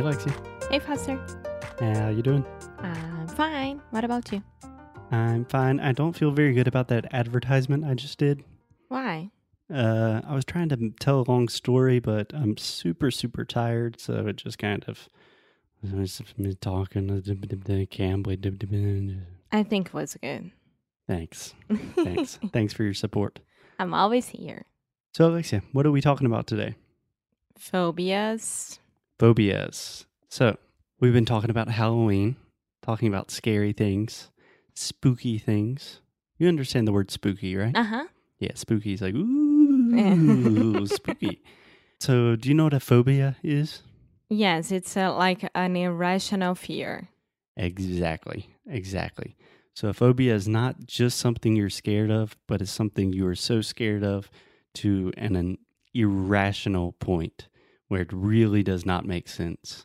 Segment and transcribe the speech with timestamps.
[0.00, 1.20] Hey Lexi, Hey, Foster.
[1.78, 2.42] how you doing?
[2.78, 3.82] I'm fine.
[3.90, 4.42] What about you?
[5.10, 5.78] I'm fine.
[5.78, 8.42] I don't feel very good about that advertisement I just did.
[8.88, 9.30] Why?
[9.70, 14.26] Uh, I was trying to tell a long story, but I'm super, super tired, so
[14.26, 15.06] it just kind of
[15.82, 17.08] was me talking.
[17.08, 19.20] Cambly.
[19.52, 20.50] I think it was good.
[21.06, 21.52] Thanks,
[21.94, 23.40] thanks, thanks for your support.
[23.78, 24.64] I'm always here.
[25.14, 26.76] So Alexia, what are we talking about today?
[27.58, 28.79] Phobias.
[29.20, 30.06] Phobias.
[30.30, 30.56] So
[30.98, 32.36] we've been talking about Halloween,
[32.80, 34.30] talking about scary things,
[34.74, 36.00] spooky things.
[36.38, 37.76] You understand the word spooky, right?
[37.76, 38.04] Uh huh.
[38.38, 41.42] Yeah, spooky is like ooh, spooky.
[42.00, 43.82] So, do you know what a phobia is?
[44.30, 47.10] Yes, it's uh, like an irrational fear.
[47.58, 49.36] Exactly, exactly.
[49.74, 53.34] So, a phobia is not just something you're scared of, but it's something you are
[53.34, 54.30] so scared of
[54.76, 55.58] to an, an
[55.92, 57.49] irrational point
[57.90, 59.84] where it really does not make sense.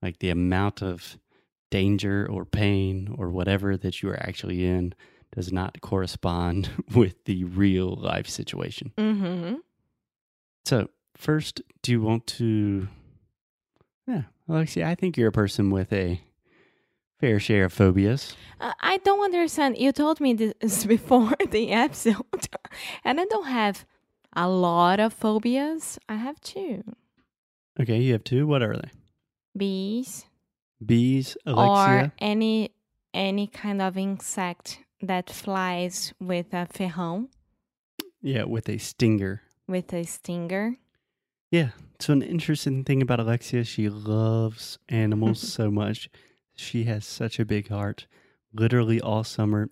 [0.00, 1.18] Like the amount of
[1.70, 4.94] danger or pain or whatever that you are actually in
[5.30, 8.92] does not correspond with the real life situation.
[8.96, 9.56] Mm-hmm.
[10.64, 12.88] So, first, do you want to?
[14.06, 16.22] Yeah, Alexia, I think you're a person with a
[17.20, 18.34] fair share of phobias.
[18.58, 19.76] Uh, I don't understand.
[19.76, 22.48] You told me this before the episode,
[23.04, 23.84] and I don't have
[24.34, 25.98] a lot of phobias.
[26.08, 26.96] I have two
[27.80, 28.46] Okay, you have two.
[28.46, 28.90] What are they?
[29.56, 30.24] bees
[30.84, 32.06] Bees, Alexia.
[32.06, 32.70] or any
[33.12, 37.28] any kind of insect that flies with a ferrão,
[38.20, 39.42] yeah, with a stinger.
[39.68, 40.76] with a stinger.
[41.50, 41.70] Yeah.
[42.00, 46.10] So, an interesting thing about Alexia, she loves animals so much.
[46.56, 48.06] She has such a big heart.
[48.52, 49.68] Literally, all summer,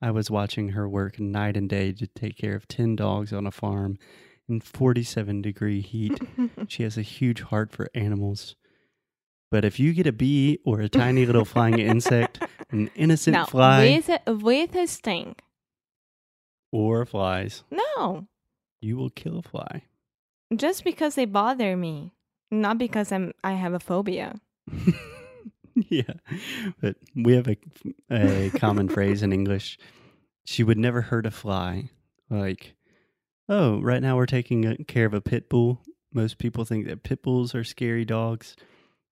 [0.00, 3.46] I was watching her work night and day to take care of 10 dogs on
[3.46, 3.98] a farm
[4.48, 6.18] in 47 degree heat.
[6.68, 8.56] She has a huge heart for animals.
[9.50, 13.44] But if you get a bee or a tiny little flying insect, an innocent no,
[13.46, 15.36] fly with a, with a sting.
[16.72, 18.26] or flies, No,
[18.80, 19.82] you will kill a fly.
[20.54, 22.12] just because they bother me,
[22.50, 24.40] not because I'm I have a phobia.
[25.74, 26.14] yeah.
[26.80, 27.56] But we have a,
[28.10, 29.78] a common phrase in English.
[30.44, 31.90] She would never hurt a fly.
[32.30, 32.74] Like,
[33.48, 35.82] oh, right now we're taking care of a pit bull.
[36.12, 38.56] Most people think that pit bulls are scary dogs.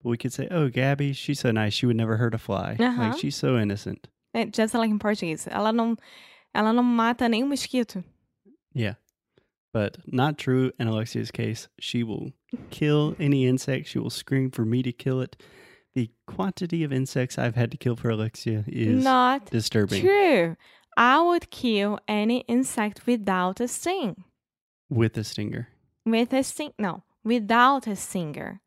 [0.03, 1.73] But we could say, oh, Gabby, she's so nice.
[1.73, 2.77] She would never hurt a fly.
[2.79, 3.01] Uh-huh.
[3.01, 4.07] Like, she's so innocent.
[4.35, 5.97] É, just like in Portuguese, ela não
[6.53, 8.03] ela não mata nem um mosquito.
[8.73, 8.95] Yeah.
[9.73, 11.67] But not true in Alexia's case.
[11.79, 12.31] She will
[12.69, 13.87] kill any insect.
[13.87, 15.41] She will scream for me to kill it.
[15.95, 20.01] The quantity of insects I've had to kill for Alexia is Not disturbing.
[20.01, 20.55] true.
[20.97, 24.23] I would kill any insect without a sting.
[24.89, 25.67] With a stinger.
[26.05, 28.61] With a sting, no, without a stinger.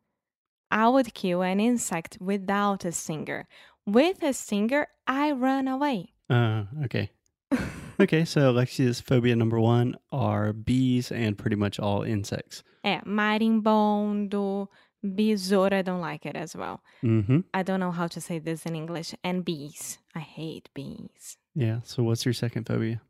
[0.69, 3.47] I would kill an insect without a stinger.
[3.85, 6.13] With a stinger, I run away.
[6.29, 7.11] Uh, okay.
[8.01, 12.63] Okay, so Alexia's phobia number one are bees and pretty much all insects.
[12.81, 14.69] É, marimbondo,
[15.03, 16.81] besouro, I don't like it as well.
[17.03, 17.39] Mm-hmm.
[17.53, 19.15] I don't know how to say this in English.
[19.23, 19.97] And bees.
[20.15, 21.37] I hate bees.
[21.55, 21.79] Yeah.
[21.83, 23.01] So what's your second phobia?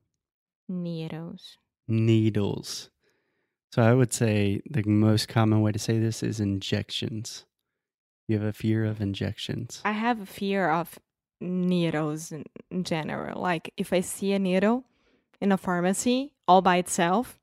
[0.67, 1.57] Needles.
[1.87, 2.89] Needles.
[3.71, 7.45] So I would say the most common way to say this is injections.
[8.27, 9.81] You have a fear of injections.
[9.85, 10.99] I have a fear of
[11.41, 13.41] needles in general.
[13.41, 14.85] Like if I see a needle
[15.41, 17.39] in a pharmacy all by itself,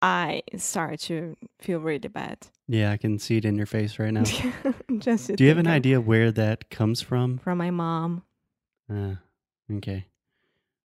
[0.00, 2.46] I start to feel really bad.
[2.68, 4.24] Yeah, I can see it in your face right now.
[4.98, 7.38] Just Do you have an idea where that comes from?
[7.38, 8.22] From my mom.
[8.92, 9.14] Uh,
[9.72, 10.06] okay.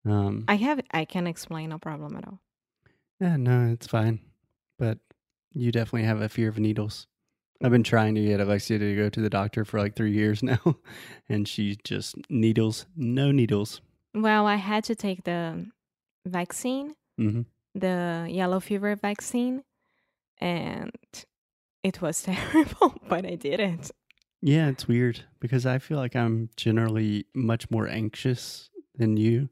[0.06, 2.40] Um, I have I can explain no problem at all.
[3.20, 4.20] yeah, no, it's fine.
[4.80, 5.00] But
[5.54, 7.08] you definitely have a fear of needles.
[7.64, 10.44] I've been trying to get Alexia to go to the doctor for like three years
[10.52, 10.78] now,
[11.28, 13.82] and she just needles, no needles.
[14.14, 15.66] Well, I had to take the
[16.26, 17.42] vaccine, hmm
[17.80, 19.64] the yellow fever vaccine,
[20.40, 20.92] and
[21.84, 23.92] it was terrible, but I did it.
[24.42, 29.50] Yeah, it's weird because I feel like I'm generally much more anxious than you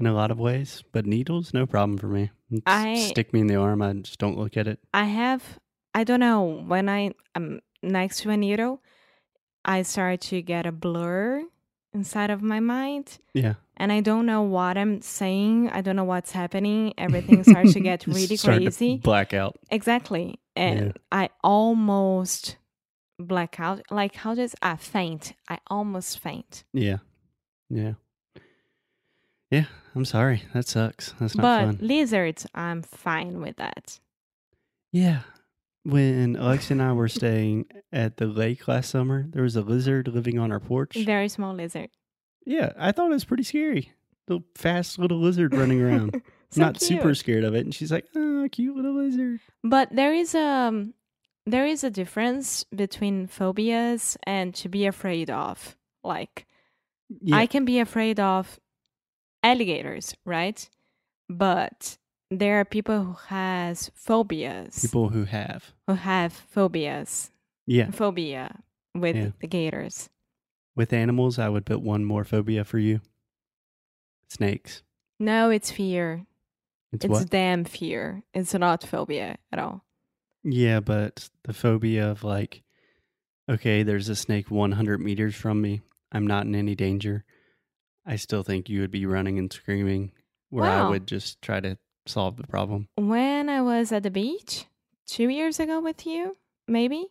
[0.00, 2.30] in a lot of ways, but needles, no problem for me.
[2.50, 3.82] It's- I- stick me in the arm.
[3.82, 4.80] I just don't look at it.
[4.92, 5.58] I have
[5.96, 8.82] I don't know when I am next to a needle,
[9.64, 11.44] I start to get a blur
[11.94, 13.18] inside of my mind.
[13.32, 13.54] Yeah.
[13.76, 15.70] And I don't know what I'm saying.
[15.70, 16.92] I don't know what's happening.
[16.98, 18.96] Everything starts to get really starting to crazy.
[18.98, 19.56] blackout.
[19.70, 20.38] Exactly.
[20.56, 20.92] And Yeah.
[21.10, 22.56] I almost
[23.18, 23.82] blackout.
[23.90, 25.32] Like, how does I faint?
[25.48, 26.64] I almost faint.
[26.72, 26.98] Yeah.
[27.70, 27.94] Yeah.
[29.50, 29.64] Yeah.
[29.94, 30.42] I'm sorry.
[30.52, 31.14] That sucks.
[31.20, 31.78] That's not but fun.
[31.80, 33.98] lizards, I'm fine with that.
[34.92, 35.20] Yeah.
[35.84, 40.08] When Alexia and I were staying at the lake last summer, there was a lizard
[40.08, 40.96] living on our porch.
[40.96, 41.90] Very small lizard.
[42.46, 43.92] Yeah, I thought it was pretty scary.
[44.26, 46.22] The fast little lizard running around.
[46.50, 47.64] So Not super scared of it.
[47.64, 49.40] And she's like, oh, cute little lizard.
[49.64, 50.86] But there is a
[51.46, 55.76] there is a difference between phobias and to be afraid of.
[56.04, 56.46] Like
[57.08, 57.38] Yeah.
[57.38, 58.60] I can be afraid of
[59.42, 60.68] alligators, right?
[61.28, 61.98] But
[62.40, 64.80] there are people who has phobias.
[64.80, 65.72] People who have.
[65.86, 67.30] who have phobias.
[67.66, 67.90] Yeah.
[67.90, 68.60] Phobia
[68.94, 69.30] with Yeah.
[69.40, 70.08] the gators.
[70.76, 73.00] With animals, I would put one more phobia for you
[74.28, 74.82] snakes.
[75.20, 76.26] No, it's fear.
[76.92, 78.22] It's, It's, damn fear.
[78.32, 79.84] It's not phobia at all.
[80.42, 82.62] Yeah, but the phobia of like,
[83.48, 85.82] okay, there's a snake 100 meters from me.
[86.12, 87.24] I'm not in any danger.
[88.06, 90.12] I still think you would be running and screaming,
[90.50, 92.88] where I would just try to solve the problem.
[92.96, 94.66] When I was at the beach
[95.06, 96.36] two years ago with you,
[96.68, 97.06] maybe,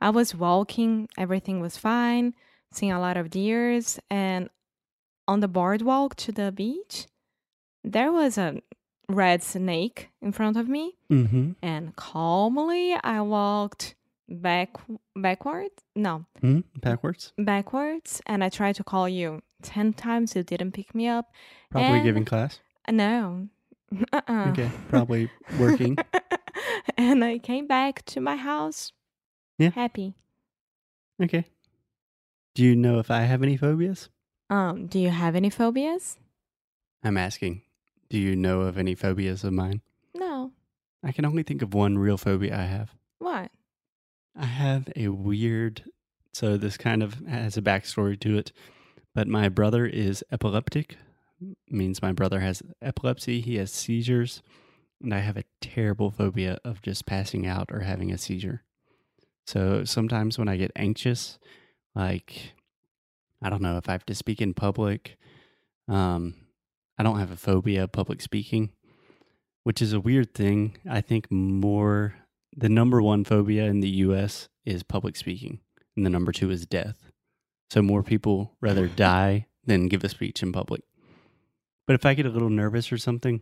[0.00, 2.34] I was walking, everything was fine,
[2.72, 4.50] seeing a lot of deers, and
[5.28, 7.06] on the boardwalk to the beach,
[7.82, 8.60] there was a
[9.08, 11.52] red snake in front of me, Mm-hmm.
[11.62, 13.94] and calmly I walked
[14.28, 14.70] back
[15.14, 15.70] backward.
[15.94, 17.32] No, hmm Backwards?
[17.38, 20.34] backwards, and I tried to call you ten times.
[20.36, 21.30] You didn't pick me up.
[21.70, 22.60] Probably And- giving class.
[22.90, 23.48] No.
[24.12, 24.48] Uh-uh.
[24.50, 24.70] Okay.
[24.88, 25.96] Probably working.
[26.96, 28.92] and I came back to my house.
[29.58, 29.70] Yeah.
[29.70, 30.14] Happy.
[31.22, 31.44] Okay.
[32.54, 34.08] Do you know if I have any phobias?
[34.50, 36.16] Um, do you have any phobias?
[37.02, 37.62] I'm asking.
[38.08, 39.82] Do you know of any phobias of mine?
[40.14, 40.52] No.
[41.02, 42.94] I can only think of one real phobia I have.
[43.18, 43.50] What?
[44.38, 45.84] I have a weird,
[46.32, 48.52] so this kind of has a backstory to it,
[49.14, 50.96] but my brother is epileptic,
[51.68, 54.42] means my brother has epilepsy, he has seizures,
[55.02, 58.62] and I have a terrible phobia of just passing out or having a seizure.
[59.46, 61.38] So sometimes when I get anxious,
[61.94, 62.54] like,
[63.42, 65.16] I don't know if I have to speak in public,
[65.88, 66.34] um,
[66.98, 68.70] I don't have a phobia of public speaking,
[69.64, 70.78] which is a weird thing.
[70.88, 72.16] I think more
[72.56, 75.60] the number one phobia in the US is public speaking,
[75.94, 77.10] and the number two is death.
[77.70, 80.82] So more people rather die than give a speech in public.
[81.86, 83.40] But if I get a little nervous or something,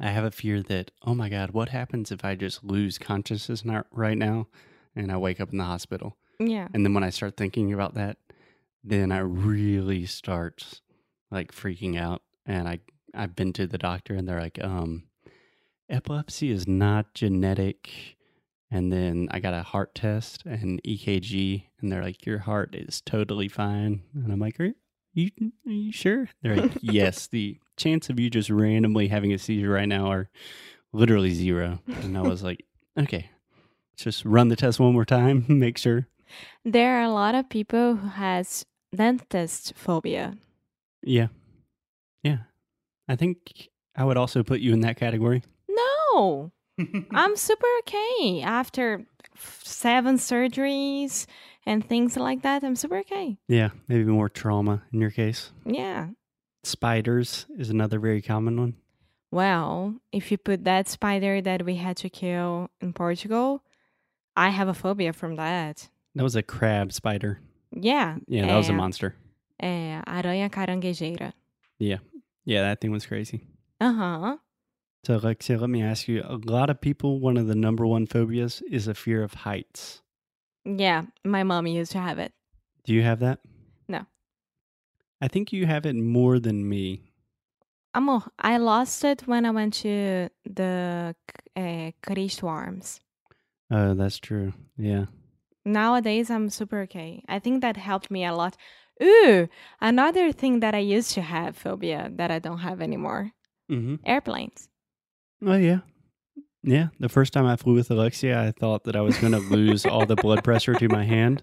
[0.00, 3.64] I have a fear that, oh my God, what happens if I just lose consciousness
[3.90, 4.46] right now
[4.94, 6.16] and I wake up in the hospital?
[6.38, 6.68] Yeah.
[6.72, 8.16] And then when I start thinking about that,
[8.84, 10.80] then I really start
[11.30, 12.22] like freaking out.
[12.46, 12.80] And I
[13.14, 15.04] I've been to the doctor and they're like, um,
[15.88, 18.16] epilepsy is not genetic.
[18.70, 23.00] And then I got a heart test and EKG, and they're like, your heart is
[23.00, 24.02] totally fine.
[24.14, 24.74] And I'm like, are you,
[25.26, 26.28] are you sure?
[26.42, 27.26] They're like, yes.
[27.26, 30.30] The chance of you just randomly having a seizure right now are
[30.92, 31.80] literally zero.
[32.02, 32.64] And I was like,
[32.98, 33.30] okay,
[33.96, 36.06] just run the test one more time, make sure.
[36.64, 38.64] There are a lot of people who has
[38.94, 40.36] dentist phobia.
[41.02, 41.28] Yeah.
[42.22, 42.38] Yeah.
[43.08, 45.42] I think I would also put you in that category.
[45.68, 46.52] No.
[47.12, 49.04] I'm super okay after
[49.64, 51.26] seven surgeries
[51.68, 52.64] and things like that.
[52.64, 53.38] I'm super okay.
[53.46, 53.70] yeah.
[53.88, 55.52] Maybe more trauma in your case.
[55.66, 56.08] Yeah.
[56.64, 58.74] Spiders is another very common one.
[59.30, 63.62] Well, if you put that spider that we had to kill in Portugal,
[64.34, 65.90] I have a phobia from that.
[66.14, 67.38] That was a crab spider.
[67.70, 68.16] Yeah.
[68.26, 69.14] Yeah, that was a monster.
[69.62, 71.32] É aranha caranguejeira.
[71.78, 71.98] Yeah.
[72.46, 73.42] Yeah, that thing was crazy.
[73.78, 74.36] Uh huh.
[75.04, 78.06] So, Alexia, let me ask you a lot of people, one of the number one
[78.06, 80.00] phobias is a fear of heights.
[80.76, 82.32] Yeah, my mom used to have it.
[82.84, 83.40] Do you have that?
[83.88, 84.04] No.
[85.20, 87.02] I think you have it more than me.
[87.94, 91.14] Amor, I lost it when I went to the
[91.56, 93.00] uh, Cristo Arms.
[93.70, 94.52] Oh, that's true.
[94.76, 95.06] Yeah.
[95.64, 97.22] Nowadays, I'm super okay.
[97.28, 98.56] I think that helped me a lot.
[99.02, 99.48] Ooh,
[99.80, 103.32] another thing that I used to have phobia that I don't have anymore
[103.70, 103.96] Mm-hmm.
[104.06, 104.68] airplanes.
[105.44, 105.80] Oh, yeah.
[106.62, 106.88] Yeah.
[106.98, 109.86] The first time I flew with Alexia, I thought that I was going to lose
[109.86, 111.42] all the blood pressure to my hand.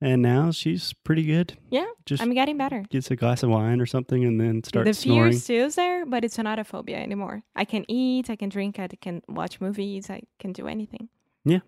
[0.00, 1.56] And now she's pretty good.
[1.70, 2.84] Yeah, Just I'm getting better.
[2.90, 5.38] gets a glass of wine or something and then starts the fear snoring.
[5.38, 7.44] still is there, but it's not a phobia anymore.
[7.54, 11.08] I can eat, I can drink, I can watch movies, I can do anything.
[11.44, 11.60] Yeah,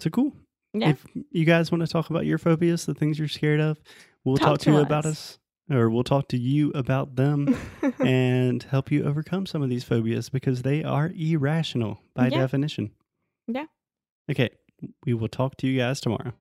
[0.00, 0.32] so cool.
[0.72, 0.88] Yeah.
[0.92, 3.78] If you guys want to talk about your phobias, the things you're scared of,
[4.24, 5.12] we'll Talk talk, to you about us.
[5.12, 5.38] us,
[5.74, 7.56] or we'll talk to you about them
[8.00, 12.38] and help you overcome some of these phobias because they are irrational by Yeah.
[12.40, 12.90] definition.
[13.48, 13.66] Yeah.
[14.30, 14.50] Okay.
[15.06, 16.32] We will talk to you guys tomorrow.